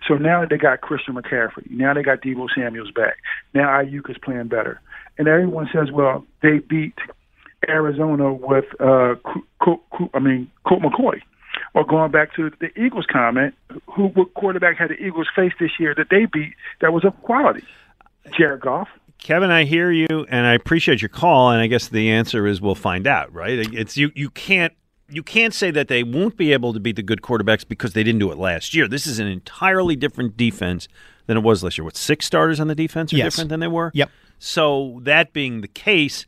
So 0.07 0.15
now 0.15 0.45
they 0.45 0.57
got 0.57 0.81
Christian 0.81 1.15
McCaffrey. 1.15 1.69
Now 1.69 1.93
they 1.93 2.03
got 2.03 2.21
Deebo 2.21 2.47
Samuels 2.55 2.91
back. 2.91 3.17
Now 3.53 3.67
Aiyuk 3.67 4.09
is 4.09 4.17
playing 4.17 4.47
better. 4.47 4.79
And 5.17 5.27
everyone 5.27 5.69
says, 5.73 5.91
well, 5.91 6.25
they 6.41 6.59
beat 6.59 6.95
Arizona 7.67 8.33
with, 8.33 8.65
uh, 8.79 9.15
I 10.13 10.19
mean, 10.19 10.49
Colt 10.65 10.81
McCoy. 10.81 11.21
Or 11.73 11.85
going 11.85 12.11
back 12.11 12.33
to 12.35 12.51
the 12.61 12.69
Eagles 12.79 13.05
comment, 13.11 13.53
who 13.93 14.07
what 14.07 14.33
quarterback 14.33 14.77
had 14.77 14.89
the 14.89 14.95
Eagles 14.95 15.27
face 15.35 15.51
this 15.59 15.71
year 15.79 15.93
that 15.95 16.07
they 16.09 16.25
beat 16.25 16.53
that 16.81 16.93
was 16.93 17.03
of 17.03 17.21
quality? 17.21 17.63
Jared 18.37 18.61
Goff. 18.61 18.87
Kevin, 19.19 19.51
I 19.51 19.65
hear 19.65 19.91
you, 19.91 20.25
and 20.29 20.47
I 20.47 20.53
appreciate 20.53 21.01
your 21.01 21.09
call. 21.09 21.51
And 21.51 21.61
I 21.61 21.67
guess 21.67 21.89
the 21.89 22.09
answer 22.09 22.47
is 22.47 22.61
we'll 22.61 22.75
find 22.75 23.05
out, 23.05 23.33
right? 23.33 23.59
It's 23.73 23.97
you. 23.97 24.11
You 24.15 24.29
can't. 24.29 24.73
You 25.11 25.23
can't 25.23 25.53
say 25.53 25.71
that 25.71 25.87
they 25.87 26.03
won't 26.03 26.37
be 26.37 26.53
able 26.53 26.73
to 26.73 26.79
beat 26.79 26.95
the 26.95 27.03
good 27.03 27.21
quarterbacks 27.21 27.67
because 27.67 27.93
they 27.93 28.03
didn't 28.03 28.19
do 28.19 28.31
it 28.31 28.37
last 28.37 28.73
year. 28.73 28.87
This 28.87 29.07
is 29.07 29.19
an 29.19 29.27
entirely 29.27 29.95
different 29.95 30.37
defense 30.37 30.87
than 31.25 31.37
it 31.37 31.41
was 31.41 31.63
last 31.63 31.77
year. 31.77 31.85
What 31.85 31.97
six 31.97 32.25
starters 32.25 32.59
on 32.59 32.67
the 32.67 32.75
defense 32.75 33.13
are 33.13 33.17
Yes. 33.17 33.33
different 33.33 33.49
than 33.49 33.59
they 33.59 33.67
were? 33.67 33.91
Yep. 33.93 34.09
So 34.39 34.99
that 35.03 35.33
being 35.33 35.61
the 35.61 35.67
case, 35.67 36.25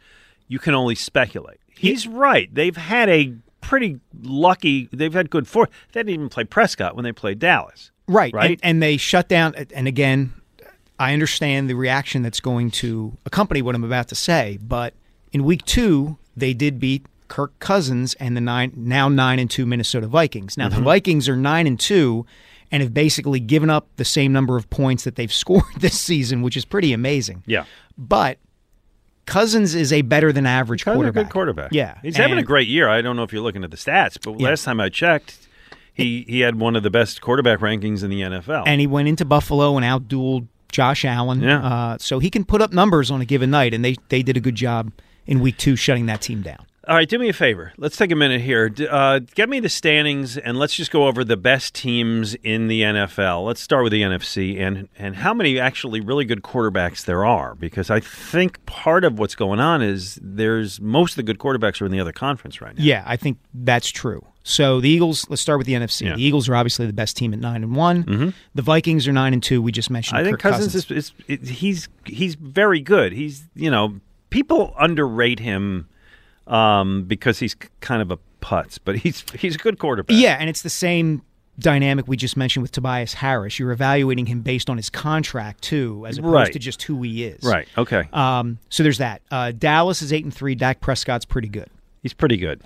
you 0.48 0.60
can 0.60 0.74
only 0.74 0.96
speculate. 0.96 1.60
He's 1.78 2.08
right. 2.08 2.54
They've 2.54 2.76
had 2.76 3.10
a 3.10 3.34
pretty 3.62 4.00
lucky. 4.22 4.90
They've 4.92 5.14
had 5.14 5.30
good 5.30 5.48
for. 5.48 5.68
They 5.94 6.00
didn't 6.02 6.14
even 6.14 6.30
play 6.30 6.44
Prescott 6.44 6.96
when 6.96 7.04
they 7.04 7.12
played 7.12 7.40
Dallas. 7.40 7.92
Right. 8.08 8.34
Right. 8.34 8.52
And, 8.52 8.60
and 8.64 8.84
they 8.84 8.98
shut 8.98 9.28
down. 9.30 9.56
And 9.74 9.88
again, 9.88 10.34
I 11.00 11.14
understand 11.14 11.70
the 11.70 11.76
reaction 11.76 12.22
that's 12.22 12.40
going 12.40 12.72
to 12.72 13.18
accompany 13.26 13.62
what 13.62 13.74
I'm 13.76 13.84
about 13.84 14.08
to 14.10 14.16
say. 14.16 14.60
But 14.62 14.94
in 15.32 15.44
week 15.44 15.64
two, 15.66 16.18
they 16.36 16.54
did 16.54 16.80
beat 16.80 17.06
Kirk 17.32 17.58
Cousins 17.60 18.14
and 18.16 18.36
the 18.36 18.42
nine 18.42 18.74
now 18.76 19.08
nine 19.08 19.40
and 19.40 19.50
two 19.50 19.66
Minnesota 19.66 20.06
Vikings. 20.08 20.58
Now 20.58 20.68
Mm-hmm. 20.68 20.76
the 20.80 20.84
Vikings 20.84 21.30
are 21.30 21.38
nine 21.38 21.66
and 21.66 21.80
two 21.80 22.26
and 22.72 22.84
have 22.84 22.94
basically 22.94 23.40
given 23.40 23.70
up 23.70 23.88
the 23.96 24.04
same 24.06 24.34
number 24.34 24.58
of 24.58 24.70
points 24.70 25.06
that 25.06 25.16
they've 25.16 25.32
scored 25.44 25.64
this 25.80 25.98
season, 25.98 26.42
which 26.42 26.58
is 26.58 26.66
pretty 26.66 26.92
amazing. 26.94 27.44
Yeah. 27.48 27.64
But 27.98 28.38
Cousins 29.26 29.76
is 29.76 29.94
a 29.94 30.02
better 30.02 30.32
than 30.34 30.46
average 30.46 30.84
Kind 30.84 30.96
of 30.96 31.00
a 31.02 31.04
quarterback. 31.06 31.26
good 31.26 31.32
quarterback. 31.34 31.72
Yeah. 31.74 31.98
he's 32.02 32.18
having 32.18 32.38
a 32.38 32.44
great 32.44 32.68
year. 32.68 32.90
I 32.90 33.02
don't 33.02 33.16
know 33.16 33.24
if 33.24 33.32
you're 33.32 33.42
looking 33.44 33.64
at 33.64 33.72
the 33.72 33.78
stats, 33.78 34.18
but 34.22 34.40
Yeah. 34.40 34.50
last 34.50 34.64
time 34.66 34.80
I 34.82 34.90
checked, 34.90 35.48
he 35.94 36.26
he 36.28 36.40
had 36.42 36.56
one 36.60 36.76
of 36.76 36.84
the 36.84 36.90
best 36.90 37.22
quarterback 37.22 37.60
rankings 37.60 38.04
in 38.04 38.10
the 38.10 38.22
NFL. 38.22 38.64
and 38.66 38.82
he 38.82 38.88
went 38.88 39.08
into 39.08 39.24
Buffalo 39.26 39.78
and 39.78 39.86
outdueled 39.86 40.48
Josh 40.72 41.06
Allen. 41.06 41.42
Yeah. 41.42 41.60
Uh, 41.66 41.98
so 42.00 42.20
he 42.20 42.30
can 42.30 42.44
put 42.46 42.62
up 42.62 42.72
numbers 42.74 43.10
on 43.12 43.22
a 43.22 43.26
given 43.26 43.52
night, 43.52 43.74
and 43.74 43.84
they 43.86 43.96
they 44.10 44.22
did 44.24 44.36
a 44.38 44.40
good 44.42 44.56
job 44.56 44.92
in 45.26 45.40
week 45.40 45.58
two 45.58 45.76
shutting 45.76 46.08
that 46.08 46.22
team 46.22 46.42
down. 46.42 46.66
All 46.88 46.96
right, 46.96 47.08
do 47.08 47.20
me 47.20 47.30
a 47.30 47.34
favor. 47.34 47.74
Let's 47.78 47.96
take 47.96 48.10
a 48.10 48.16
minute 48.16 48.42
here. 48.42 48.74
Uh, 48.90 49.20
get 49.36 49.50
me 49.50 49.60
the 49.60 49.70
standings, 49.70 50.36
and 50.36 50.58
let's 50.58 50.74
just 50.74 50.90
go 50.90 51.06
over 51.06 51.24
the 51.24 51.38
best 51.38 51.76
teams 51.76 52.34
in 52.34 52.70
the 52.70 52.82
NFL. 52.82 53.46
Let's 53.46 53.62
start 53.62 53.84
with 53.84 53.92
the 53.92 54.02
NFC 54.02 54.60
and 54.60 54.90
and 54.98 55.16
how 55.16 55.32
many 55.32 55.60
actually 55.60 56.02
really 56.02 56.26
good 56.26 56.42
quarterbacks 56.42 57.06
there 57.06 57.24
are, 57.24 57.54
because 57.54 57.92
I 57.92 58.00
think 58.00 58.66
part 58.66 59.04
of 59.04 59.20
what's 59.20 59.36
going 59.36 59.60
on 59.60 59.84
is 59.84 60.18
there's 60.24 60.82
most 60.82 61.12
of 61.12 61.16
the 61.18 61.24
good 61.24 61.38
quarterbacks 61.38 61.84
are 61.84 61.86
in 61.86 61.92
the 61.92 62.00
other 62.00 62.12
conference 62.12 62.62
right 62.62 62.76
now. 62.76 62.84
Yeah, 62.84 63.04
I 63.06 63.16
think 63.16 63.38
that's 63.54 63.90
true. 63.90 64.26
So 64.44 64.82
the 64.82 64.90
Eagles. 64.90 65.30
Let's 65.30 65.44
start 65.44 65.60
with 65.60 65.68
the 65.68 65.74
NFC. 65.74 66.08
Yeah. 66.08 66.16
The 66.16 66.24
Eagles 66.24 66.50
are 66.50 66.56
obviously 66.56 66.88
the 66.88 66.94
best 66.94 67.16
team 67.16 67.32
at 67.32 67.40
nine 67.40 67.64
and 67.64 67.76
one. 67.76 68.04
Mm-hmm. 68.06 68.30
The 68.56 68.62
Vikings 68.64 69.08
are 69.08 69.14
nine 69.14 69.34
and 69.34 69.44
two. 69.44 69.62
We 69.62 69.72
just 69.72 69.92
mentioned. 69.92 70.18
I 70.18 70.24
think 70.24 70.40
Kirk 70.40 70.54
Cousins, 70.54 70.74
is, 70.74 70.90
is, 70.90 71.14
is 71.28 71.48
he's 71.48 71.90
he's 72.06 72.34
very 72.34 72.82
good. 72.82 73.14
He's 73.14 73.44
you 73.54 73.70
know 73.70 74.00
people 74.32 74.74
underrate 74.80 75.40
him 75.40 75.88
um, 76.52 77.04
because 77.06 77.40
he's 77.40 77.56
kind 77.80 78.02
of 78.02 78.12
a 78.12 78.20
putz, 78.42 78.78
but 78.84 78.98
he's 78.98 79.24
he's 79.38 79.56
a 79.56 79.58
good 79.60 79.80
quarterback. 79.80 80.16
Yeah, 80.18 80.38
and 80.40 80.50
it's 80.50 80.62
the 80.62 80.70
same 80.70 81.22
dynamic 81.60 82.08
we 82.08 82.18
just 82.18 82.36
mentioned 82.38 82.62
with 82.64 82.72
Tobias 82.72 83.14
Harris. 83.14 83.60
You're 83.60 83.72
evaluating 83.72 84.26
him 84.26 84.42
based 84.42 84.70
on 84.70 84.78
his 84.78 84.90
contract 84.90 85.62
too, 85.62 86.06
as 86.08 86.18
opposed 86.18 86.34
Right. 86.34 86.54
to 86.54 86.60
just 86.60 86.82
who 86.84 87.02
he 87.04 87.24
is. 87.26 87.44
right. 87.44 87.68
Okay, 87.78 88.08
Um, 88.14 88.58
so 88.70 88.82
there's 88.84 88.98
that. 89.00 89.22
Uh, 89.30 89.52
Dallas 89.52 90.02
is 90.02 90.12
eight 90.12 90.24
and 90.24 90.34
three. 90.34 90.56
Dak 90.56 90.80
Prescott's 90.82 91.26
pretty 91.26 91.50
good. 91.50 91.70
he's 92.02 92.14
pretty 92.14 92.38
good. 92.38 92.62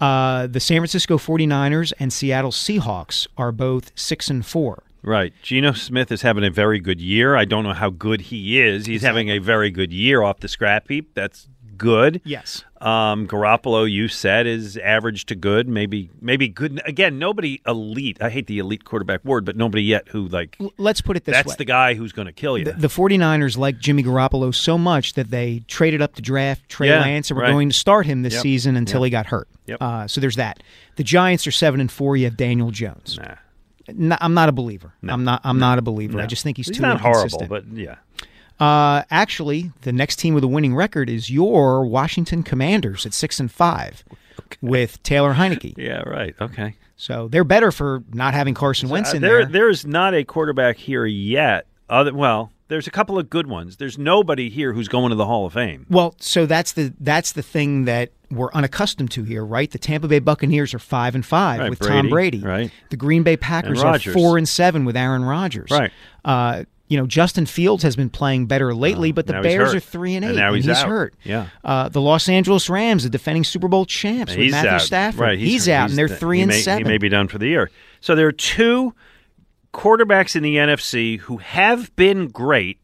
Uh, 0.00 0.46
the 0.46 0.60
San 0.60 0.78
Francisco 0.78 1.16
49ers 1.18 1.92
and 1.98 2.12
Seattle 2.12 2.50
Seahawks 2.52 3.26
are 3.36 3.50
both 3.50 3.90
6 3.96 4.30
and 4.30 4.46
4. 4.46 4.82
Right. 5.02 5.32
Geno 5.42 5.72
Smith 5.72 6.12
is 6.12 6.22
having 6.22 6.44
a 6.44 6.50
very 6.50 6.78
good 6.78 7.00
year. 7.00 7.34
I 7.34 7.44
don't 7.44 7.64
know 7.64 7.72
how 7.72 7.90
good 7.90 8.20
he 8.20 8.60
is. 8.60 8.86
He's 8.86 9.02
having 9.02 9.28
a 9.28 9.38
very 9.38 9.70
good 9.70 9.92
year 9.92 10.22
off 10.22 10.38
the 10.40 10.48
scrap 10.48 10.88
heap. 10.88 11.14
That's 11.14 11.48
good. 11.78 12.20
Yes. 12.24 12.64
Um, 12.80 13.26
Garoppolo, 13.26 13.90
you 13.90 14.06
said, 14.08 14.46
is 14.46 14.76
average 14.76 15.26
to 15.26 15.34
good. 15.34 15.68
Maybe, 15.68 16.10
maybe 16.20 16.48
good. 16.48 16.80
Again, 16.84 17.18
nobody 17.18 17.60
elite. 17.66 18.18
I 18.20 18.30
hate 18.30 18.46
the 18.46 18.58
elite 18.58 18.84
quarterback 18.84 19.24
word, 19.24 19.44
but 19.44 19.56
nobody 19.56 19.82
yet 19.82 20.08
who 20.08 20.28
like. 20.28 20.56
Let's 20.76 21.00
put 21.00 21.16
it 21.16 21.24
this 21.24 21.34
That's 21.34 21.48
way. 21.48 21.54
the 21.58 21.64
guy 21.64 21.94
who's 21.94 22.12
going 22.12 22.26
to 22.26 22.32
kill 22.32 22.58
you. 22.58 22.64
the, 22.66 22.72
the 22.72 22.88
49ers 22.88 23.56
like 23.56 23.78
Jimmy 23.78 24.02
Garoppolo 24.02 24.54
so 24.54 24.76
much 24.78 25.14
that 25.14 25.30
they 25.30 25.62
traded 25.68 26.02
up 26.02 26.14
to 26.16 26.22
draft 26.22 26.68
Trey 26.68 26.88
Yeah, 26.88 27.00
Lance 27.00 27.30
and 27.30 27.36
were 27.36 27.42
right. 27.44 27.50
going 27.52 27.68
to 27.70 27.74
start 27.74 28.06
him 28.06 28.22
this 28.22 28.34
Yep. 28.34 28.42
season 28.42 28.76
until 28.76 29.00
Yep. 29.00 29.06
he 29.06 29.10
got 29.10 29.26
hurt. 29.26 29.48
Yep. 29.66 29.78
Uh, 29.80 30.06
so 30.06 30.20
there's 30.20 30.36
that. 30.36 30.62
The 30.96 31.04
Giants 31.04 31.46
are 31.46 31.52
7 31.52 31.80
and 31.80 31.90
4. 31.90 32.16
You 32.16 32.24
have 32.26 32.36
Daniel 32.36 32.70
Jones. 32.70 33.18
Nah. 33.20 33.34
N- 33.88 34.18
I'm 34.20 34.34
not 34.34 34.48
a 34.50 34.52
believer. 34.52 34.92
I'm 35.08 35.24
not 35.24 35.40
I'm 35.44 35.58
not 35.58 35.78
a 35.78 35.82
believer. 35.82 36.20
I 36.20 36.26
just 36.26 36.42
think 36.42 36.58
he's, 36.58 36.66
he's 36.68 36.76
too 36.76 36.82
not 36.82 37.00
horrible, 37.00 37.46
but 37.48 37.66
yeah. 37.72 37.94
Uh, 38.60 39.02
actually, 39.10 39.72
the 39.82 39.92
next 39.92 40.16
team 40.16 40.34
with 40.34 40.42
a 40.44 40.48
winning 40.48 40.74
record 40.74 41.08
is 41.08 41.30
your 41.30 41.86
Washington 41.86 42.42
Commanders 42.42 43.06
at 43.06 43.14
6 43.14 43.40
and 43.40 43.50
5 43.52 44.04
with 44.60 45.02
Taylor 45.02 45.34
Heinicke. 45.34 45.74
Yeah, 45.78 46.00
right. 46.02 46.34
Okay. 46.40 46.74
So 46.96 47.28
they're 47.28 47.44
better 47.44 47.70
for 47.70 48.02
not 48.12 48.34
having 48.34 48.54
Carson 48.54 48.88
Wentz 48.88 49.12
Uh, 49.12 49.16
in 49.16 49.22
there, 49.22 49.44
there. 49.44 49.52
there's 49.52 49.86
not 49.86 50.14
a 50.14 50.24
quarterback 50.24 50.76
here 50.76 51.06
yet. 51.06 51.66
Other, 51.88 52.12
well, 52.12 52.50
there's 52.66 52.86
a 52.88 52.90
couple 52.90 53.18
of 53.18 53.30
good 53.30 53.46
ones. 53.46 53.76
There's 53.76 53.96
nobody 53.96 54.50
here 54.50 54.72
who's 54.72 54.88
going 54.88 55.10
to 55.10 55.16
the 55.16 55.24
Hall 55.24 55.46
of 55.46 55.52
Fame. 55.52 55.86
Well, 55.88 56.16
so 56.18 56.44
that's 56.44 56.72
the 56.72 56.92
that's 57.00 57.32
the 57.32 57.42
thing 57.42 57.84
that 57.86 58.10
we're 58.30 58.52
unaccustomed 58.52 59.10
to 59.12 59.22
here, 59.24 59.42
right? 59.44 59.70
The 59.70 59.78
Tampa 59.78 60.06
Bay 60.08 60.18
Buccaneers 60.18 60.74
are 60.74 60.78
five 60.78 61.14
and 61.14 61.24
five 61.24 61.60
Right, 61.60 61.70
with 61.70 61.78
Tom 61.78 62.08
Brady, 62.10 62.40
Brady. 62.40 62.40
right. 62.40 62.70
The 62.90 62.96
Green 62.98 63.22
Bay 63.22 63.36
Packers 63.38 63.82
are 63.82 63.98
four 64.00 64.36
and 64.36 64.46
seven 64.48 64.84
with 64.84 64.96
Aaron 64.98 65.24
Rodgers. 65.24 65.70
Right. 65.70 65.92
Uh, 66.24 66.64
you 66.88 66.96
know, 66.96 67.06
Justin 67.06 67.44
Fields 67.46 67.82
has 67.82 67.96
been 67.96 68.08
playing 68.10 68.46
better 68.46 68.74
lately, 68.74 69.12
but 69.12 69.26
the 69.26 69.34
Bears 69.34 69.74
are 69.74 69.80
three 69.80 70.14
and 70.14 70.24
eight, 70.24 70.28
And 70.28 70.36
now 70.38 70.54
he's 70.54 70.68
out. 70.68 70.88
hurt. 70.88 71.14
Yeah. 71.22 71.48
Uh, 71.62 71.88
the 71.90 72.00
Los 72.00 72.28
Angeles 72.28 72.68
Rams, 72.70 73.04
the 73.04 73.10
defending 73.10 73.44
Super 73.44 73.68
Bowl 73.68 73.84
champs, 73.84 74.32
with 74.32 74.40
He's 74.40 74.52
Matthew 74.52 74.70
out. 74.70 74.80
Stafford, 74.80 75.20
Right, 75.20 75.38
he's, 75.38 75.68
out, 75.68 75.90
and 75.90 75.98
they're 75.98 76.08
three 76.08 76.40
and 76.40 76.48
may, 76.48 76.60
seven. 76.60 76.84
He 76.86 76.90
may 76.90 76.98
be 76.98 77.08
done 77.10 77.28
for 77.28 77.38
the 77.38 77.46
year. 77.46 77.70
So 78.00 78.14
there 78.14 78.26
are 78.26 78.32
two 78.32 78.94
quarterbacks 79.74 80.34
in 80.34 80.42
the 80.42 80.56
NFC 80.56 81.18
who 81.20 81.36
have 81.36 81.94
been 81.94 82.28
great, 82.28 82.78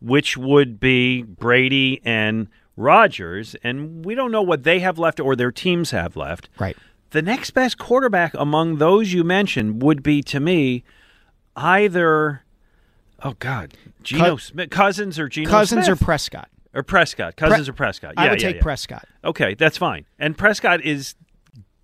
which 0.00 0.36
would 0.36 0.78
be 0.78 1.22
Brady 1.22 2.00
and 2.04 2.48
Rodgers, 2.76 3.56
and 3.64 4.04
we 4.04 4.14
don't 4.14 4.30
know 4.30 4.42
what 4.42 4.64
they 4.64 4.80
have 4.80 4.98
left 4.98 5.18
or 5.18 5.34
their 5.34 5.50
teams 5.50 5.92
have 5.92 6.14
left. 6.14 6.50
Right. 6.58 6.76
The 7.10 7.22
next 7.22 7.52
best 7.52 7.78
quarterback 7.78 8.34
among 8.34 8.76
those 8.76 9.14
you 9.14 9.24
mentioned 9.24 9.82
would 9.82 10.02
be 10.02 10.22
to 10.24 10.40
me 10.40 10.84
either 11.54 12.42
oh 13.22 13.34
god, 13.38 13.74
Geno 14.02 14.30
Cou- 14.32 14.38
Smith, 14.38 14.70
Cousins 14.70 15.18
or 15.18 15.28
Geno 15.28 15.50
Cousins 15.50 15.86
Smith. 15.86 16.00
or 16.00 16.04
Prescott? 16.04 16.48
or 16.74 16.82
Prescott. 16.82 17.36
Cousins 17.36 17.68
Pre- 17.68 17.72
or 17.72 17.76
Prescott. 17.76 18.14
I 18.16 18.24
Yeah, 18.26 18.30
would 18.32 18.42
yeah, 18.42 18.48
take 18.48 18.56
yeah. 18.56 18.62
Prescott. 18.62 19.08
Okay, 19.24 19.54
that's 19.54 19.78
fine. 19.78 20.04
And 20.18 20.36
Prescott 20.36 20.82
is 20.84 21.14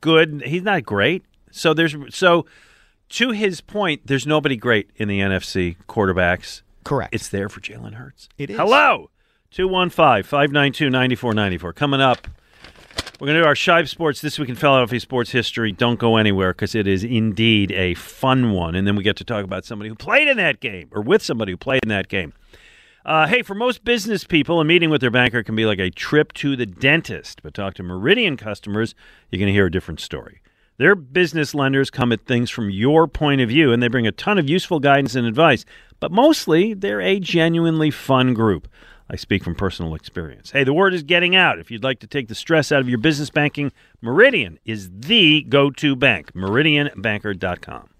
good. 0.01 0.43
He's 0.45 0.63
not 0.63 0.85
great. 0.85 1.25
So 1.51 1.73
there's 1.75 1.97
so 2.15 2.47
to 3.11 3.31
his 3.31 3.61
point, 3.61 4.03
there's 4.07 4.27
nobody 4.27 4.57
great 4.57 4.91
in 4.97 5.09
the 5.09 5.21
NFC 5.21 5.77
quarterbacks. 5.89 6.63
Correct. 6.85 7.15
It's 7.15 7.29
there 7.29 7.49
for 7.49 7.61
Jalen 7.61 7.95
Hurts. 7.95 8.29
It 8.39 8.51
is. 8.51 8.57
Hello. 8.57 9.11
215 9.51 10.23
592 10.25 10.91
9494. 10.91 11.73
Coming 11.75 12.01
up, 12.01 12.27
we're 13.21 13.27
going 13.27 13.37
to 13.37 13.43
do 13.43 13.47
our 13.47 13.55
Shive 13.55 13.89
Sports 13.89 14.21
This 14.21 14.39
Week 14.39 14.49
in 14.49 14.57
Philadelphia 14.57 14.99
Sports 14.99 15.31
History. 15.31 15.71
Don't 15.71 15.99
go 15.99 16.17
anywhere 16.17 16.53
because 16.53 16.75
it 16.75 16.87
is 16.87 17.05
indeed 17.05 17.71
a 17.73 17.95
fun 17.95 18.53
one. 18.53 18.75
And 18.75 18.87
then 18.87 18.97
we 18.97 19.03
get 19.03 19.17
to 19.17 19.25
talk 19.25 19.45
about 19.45 19.65
somebody 19.65 19.89
who 19.89 19.95
played 19.95 20.29
in 20.29 20.37
that 20.39 20.61
game 20.61 20.89
or 20.91 21.03
with 21.03 21.23
somebody 21.23 21.53
who 21.53 21.57
played 21.57 21.83
in 21.83 21.89
that 21.91 22.09
game. 22.09 22.33
Uh, 23.05 23.27
hey, 23.27 23.43
for 23.43 23.55
most 23.55 23.85
business 23.85 24.25
people, 24.25 24.61
a 24.61 24.65
meeting 24.65 24.91
with 24.91 25.01
their 25.01 25.11
banker 25.11 25.43
can 25.43 25.55
be 25.55 25.67
like 25.67 25.79
a 25.79 25.91
trip 25.91 26.33
to 26.35 26.57
the 26.57 26.67
dentist. 26.67 27.43
But 27.43 27.55
talk 27.55 27.75
to 27.75 27.83
Meridian 27.83 28.37
customers, 28.37 28.95
you're 29.31 29.39
going 29.39 29.49
to 29.49 29.53
hear 29.53 29.67
a 29.67 29.71
different 29.71 30.01
story. 30.01 30.41
Their 30.79 30.95
business 30.95 31.55
lenders 31.55 31.91
come 31.91 32.13
at 32.13 32.27
things 32.27 32.51
from 32.51 32.71
your 32.71 33.07
point 33.07 33.41
of 33.41 33.49
view, 33.49 33.73
and 33.73 33.83
they 33.83 33.89
bring 33.89 34.07
a 34.07 34.13
ton 34.13 34.39
of 34.39 34.49
useful 34.49 34.81
guidance 34.81 35.15
and 35.15 35.27
advice. 35.27 35.65
But 36.01 36.11
mostly, 36.11 36.75
they're 36.75 37.01
a 37.01 37.21
genuinely 37.21 37.91
fun 37.91 38.35
group. 38.35 38.69
I 39.13 39.17
speak 39.17 39.45
from 39.45 39.55
personal 39.55 39.95
experience. 39.95 40.53
Hey, 40.53 40.65
the 40.65 40.73
word 40.73 40.95
is 40.95 41.03
getting 41.03 41.37
out. 41.37 41.59
If 41.59 41.71
you'd 41.71 41.85
like 41.85 42.01
to 42.01 42.07
take 42.07 42.29
the 42.29 42.35
stress 42.35 42.73
out 42.73 42.81
of 42.81 42.89
your 42.89 42.97
business 42.97 43.29
banking, 43.29 43.71
Meridian 44.01 44.59
is 44.65 44.91
the 44.91 45.43
go 45.43 45.71
to 45.71 45.95
bank. 45.95 46.33
MeridianBanker.com. 46.33 47.91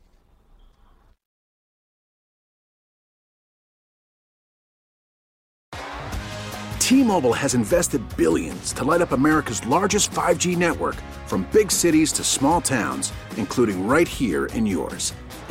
T-Mobile 6.79 7.33
has 7.33 7.55
invested 7.55 8.03
billions 8.17 8.73
to 8.73 8.85
light 8.85 9.03
up 9.03 9.13
America's 9.13 9.67
largest 9.67 10.11
5G 10.11 10.57
network 10.57 10.97
from 11.27 11.49
big 11.53 11.71
cities 11.71 12.13
to 12.13 12.25
small 12.25 12.61
towns, 12.61 13.13
including 13.37 13.87
right 13.87 14.09
here 14.09 14.47
in 14.47 14.67
yours. 14.67 15.13